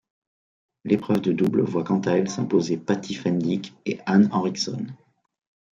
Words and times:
L'épreuve 0.83 1.21
de 1.21 1.31
double 1.31 1.61
voit 1.61 1.83
quant 1.83 1.99
à 1.99 2.13
elle 2.13 2.27
s'imposer 2.27 2.75
Patty 2.77 3.13
Fendick 3.13 3.75
et 3.85 3.99
Ann 4.07 4.29
Henricksson. 4.31 4.87